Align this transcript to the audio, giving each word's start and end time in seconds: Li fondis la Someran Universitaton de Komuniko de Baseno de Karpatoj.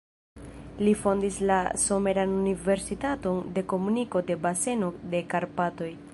Li 0.85 0.93
fondis 1.01 1.37
la 1.51 1.57
Someran 1.83 2.33
Universitaton 2.39 3.39
de 3.59 3.67
Komuniko 3.75 4.27
de 4.31 4.43
Baseno 4.47 4.93
de 5.15 5.27
Karpatoj. 5.35 5.93